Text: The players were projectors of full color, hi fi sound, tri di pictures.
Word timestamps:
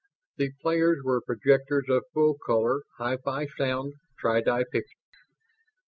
The 0.37 0.49
players 0.63 1.03
were 1.03 1.21
projectors 1.21 1.85
of 1.87 2.05
full 2.11 2.35
color, 2.43 2.81
hi 2.97 3.17
fi 3.17 3.45
sound, 3.45 3.93
tri 4.17 4.41
di 4.41 4.63
pictures. 4.63 4.97